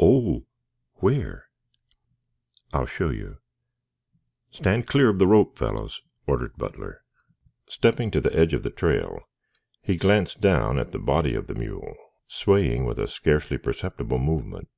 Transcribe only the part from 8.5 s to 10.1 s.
of the trail he